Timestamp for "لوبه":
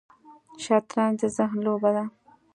1.65-1.89